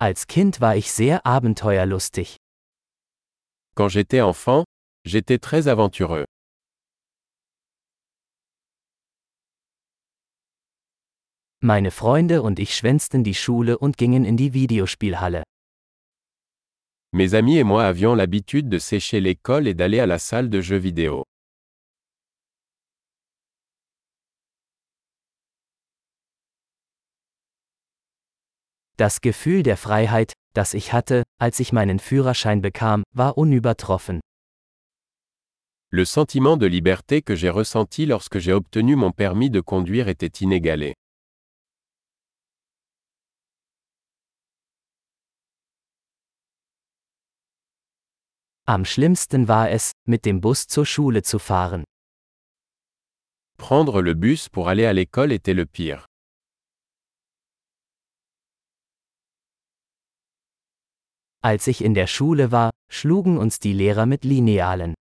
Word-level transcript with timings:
Als 0.00 0.28
Kind 0.28 0.60
war 0.60 0.76
ich 0.76 0.92
sehr 0.92 1.26
abenteuerlustig. 1.26 2.36
Quand 3.74 3.88
j'étais 3.88 4.20
enfant, 4.20 4.62
j'étais 5.04 5.40
très 5.40 5.66
aventureux. 5.66 6.24
Meine 11.60 11.90
Freunde 11.90 12.42
und 12.42 12.60
ich 12.60 12.76
schwänzten 12.76 13.24
die 13.24 13.34
Schule 13.34 13.76
und 13.76 13.98
gingen 13.98 14.24
in 14.24 14.36
die 14.36 14.54
Videospielhalle. 14.54 15.42
Mes 17.12 17.34
amis 17.34 17.58
et 17.58 17.64
moi 17.64 17.84
avions 17.84 18.14
l'habitude 18.14 18.68
de 18.68 18.78
sécher 18.78 19.18
l'école 19.18 19.66
et 19.66 19.74
d'aller 19.74 19.98
à 19.98 20.06
la 20.06 20.20
salle 20.20 20.48
de 20.48 20.60
jeux 20.60 20.78
vidéo. 20.78 21.24
Das 28.98 29.20
Gefühl 29.20 29.62
der 29.62 29.76
Freiheit, 29.76 30.32
das 30.54 30.74
ich 30.74 30.92
hatte, 30.92 31.22
als 31.40 31.60
ich 31.60 31.72
meinen 31.72 32.00
Führerschein 32.00 32.60
bekam, 32.60 33.04
war 33.14 33.38
unübertroffen. 33.38 34.18
Le 35.92 36.04
sentiment 36.04 36.56
de 36.56 36.66
liberté 36.66 37.22
que 37.22 37.36
j'ai 37.36 37.48
ressenti 37.48 38.06
lorsque 38.06 38.40
j'ai 38.40 38.52
obtenu 38.52 38.96
mon 38.96 39.12
permis 39.12 39.50
de 39.50 39.60
conduire 39.60 40.08
était 40.08 40.40
inégalé. 40.40 40.94
Am 48.66 48.84
schlimmsten 48.84 49.46
war 49.46 49.70
es, 49.70 49.92
mit 50.08 50.24
dem 50.26 50.40
Bus 50.40 50.66
zur 50.66 50.86
Schule 50.86 51.22
zu 51.22 51.38
fahren. 51.38 51.84
Prendre 53.58 54.02
le 54.02 54.14
bus 54.14 54.48
pour 54.48 54.68
aller 54.68 54.86
à 54.86 54.92
l'école 54.92 55.30
était 55.30 55.54
le 55.54 55.66
pire. 55.66 56.08
Als 61.40 61.68
ich 61.68 61.84
in 61.84 61.94
der 61.94 62.08
Schule 62.08 62.50
war, 62.50 62.70
schlugen 62.90 63.38
uns 63.38 63.60
die 63.60 63.72
Lehrer 63.72 64.06
mit 64.06 64.24
Linealen. 64.24 64.94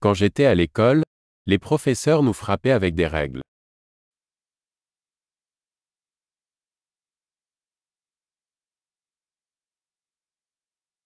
Quand 0.00 0.14
j'étais 0.14 0.46
à 0.46 0.54
l'école, 0.54 1.02
les 1.46 1.58
professeurs 1.58 2.22
nous 2.22 2.32
frappaient 2.32 2.72
avec 2.72 2.94
des 2.94 3.06
règles. 3.06 3.42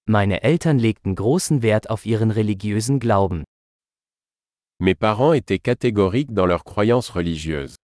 Meine 0.08 0.42
Eltern 0.42 0.78
legten 0.78 1.16
großen 1.16 1.62
Wert 1.62 1.90
auf 1.90 2.06
ihren 2.06 2.30
religiösen 2.30 3.00
Glauben. 3.00 3.44
Mes 4.78 4.94
parents 4.94 5.32
étaient 5.32 5.58
catégoriques 5.58 6.32
dans 6.32 6.46
leurs 6.46 6.64
croyances 6.64 7.10
religieuses. 7.10 7.75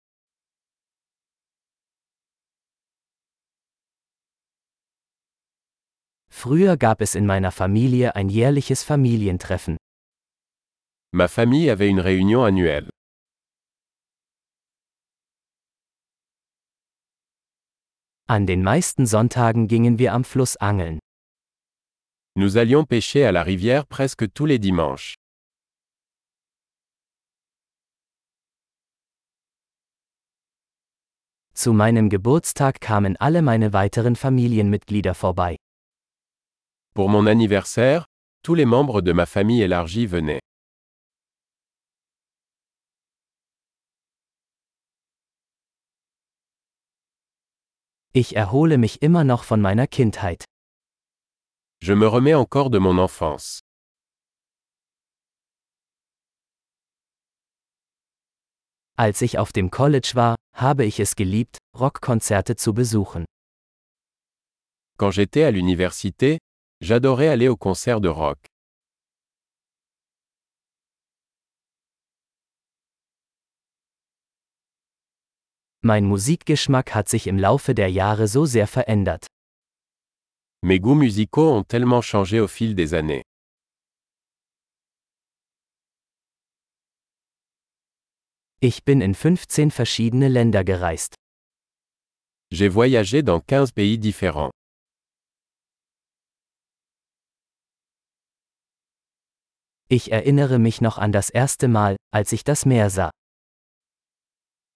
Früher 6.42 6.76
gab 6.76 7.00
es 7.02 7.14
in 7.14 7.24
meiner 7.24 7.52
Familie 7.52 8.16
ein 8.16 8.28
jährliches 8.28 8.82
Familientreffen. 8.82 9.76
Ma 11.14 11.28
famille 11.28 11.70
avait 11.70 11.88
une 11.88 12.00
réunion 12.00 12.42
annuelle. 12.44 12.90
An 18.26 18.48
den 18.48 18.64
meisten 18.64 19.06
Sonntagen 19.06 19.68
gingen 19.68 20.00
wir 20.00 20.14
am 20.14 20.24
Fluss 20.24 20.56
angeln. 20.56 20.98
Nous 22.34 22.56
allions 22.56 22.84
pêcher 22.86 23.24
à 23.24 23.30
la 23.30 23.44
rivière 23.44 23.86
presque 23.86 24.26
tous 24.34 24.46
les 24.46 24.58
dimanches. 24.58 25.14
Zu 31.54 31.72
meinem 31.72 32.08
Geburtstag 32.08 32.80
kamen 32.80 33.16
alle 33.18 33.42
meine 33.42 33.72
weiteren 33.72 34.16
Familienmitglieder 34.16 35.14
vorbei. 35.14 35.61
Pour 36.94 37.08
mon 37.08 37.26
anniversaire, 37.26 38.04
tous 38.42 38.54
les 38.54 38.66
membres 38.66 39.00
de 39.00 39.12
ma 39.12 39.24
famille 39.24 39.62
élargie 39.62 40.06
venaient. 40.06 40.40
Ich 48.12 48.36
erhole 48.36 48.76
mich 48.76 49.00
immer 49.00 49.24
noch 49.24 49.42
von 49.44 49.62
meiner 49.62 49.86
Kindheit. 49.86 50.44
Je 51.80 51.94
me 51.94 52.06
remets 52.06 52.34
encore 52.34 52.68
de 52.68 52.78
mon 52.78 52.98
enfance. 52.98 53.60
Als 58.98 59.22
ich 59.22 59.38
auf 59.38 59.52
dem 59.52 59.70
College 59.70 60.12
war, 60.14 60.36
habe 60.54 60.84
ich 60.84 61.00
es 61.00 61.16
geliebt, 61.16 61.56
Rockkonzerte 61.74 62.56
zu 62.56 62.74
besuchen. 62.74 63.24
Quand 64.98 65.10
j'étais 65.10 65.44
à 65.44 65.50
l'université, 65.50 66.36
j'adorais 66.82 67.28
aller 67.28 67.48
aux 67.48 67.56
concerts 67.56 68.00
de 68.00 68.08
rock. 68.08 68.38
Mein 75.84 76.04
Musikgeschmack 76.06 76.94
hat 76.94 77.08
sich 77.08 77.26
im 77.26 77.38
Laufe 77.38 77.74
der 77.74 77.88
Jahre 77.88 78.26
so 78.28 78.46
sehr 78.46 78.66
verändert. 78.66 79.26
Mes 80.64 80.78
goûts 80.80 80.94
musicaux 80.94 81.50
ont 81.52 81.64
tellement 81.64 82.02
changé 82.02 82.40
au 82.40 82.48
fil 82.48 82.74
des 82.74 82.94
années. 82.94 83.22
Ich 88.60 88.84
bin 88.84 89.00
in 89.00 89.14
15 89.14 89.70
verschiedene 89.72 90.28
Länder 90.28 90.62
gereist. 90.64 91.14
J'ai 92.52 92.68
voyagé 92.68 93.22
dans 93.22 93.40
15 93.40 93.72
pays 93.72 93.98
différents. 93.98 94.52
Ich 99.94 100.10
erinnere 100.10 100.58
mich 100.58 100.80
noch 100.80 100.96
an 100.96 101.12
das 101.12 101.28
erste 101.28 101.68
Mal, 101.68 101.96
als 102.14 102.32
ich 102.32 102.44
das 102.44 102.64
Meer 102.64 102.88
sah. 102.88 103.10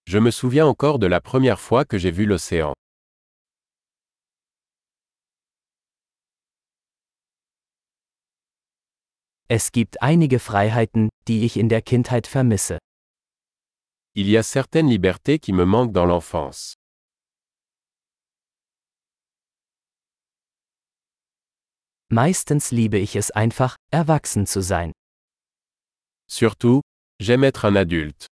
Je 0.07 0.19
me 0.19 0.31
souviens 0.31 0.67
encore 0.67 0.99
de 0.99 1.07
la 1.07 1.19
première 1.19 1.59
fois 1.59 1.85
que 1.85 1.97
j'ai 1.97 2.11
vu 2.11 2.27
l'océan. 2.27 2.75
Es 9.49 9.71
gibt 9.71 10.03
einige 10.03 10.37
Freiheiten, 10.37 11.09
die 11.27 11.45
ich 11.45 11.57
in 11.57 11.67
der 11.67 11.81
Kindheit 11.81 12.27
vermisse. 12.27 12.77
Il 14.13 14.29
y 14.29 14.37
a 14.37 14.43
certaines 14.43 14.87
libertés 14.87 15.39
qui 15.39 15.51
me 15.51 15.65
manquent 15.65 15.93
dans 15.93 16.05
l'enfance. 16.05 16.75
Meistens 22.09 22.69
liebe 22.69 22.99
ich 22.99 23.15
es 23.15 23.31
einfach, 23.31 23.77
erwachsen 23.91 24.45
zu 24.45 24.61
sein. 24.61 24.91
Surtout, 26.29 26.81
j'aime 27.19 27.45
être 27.45 27.63
un 27.63 27.75
adulte. 27.75 28.27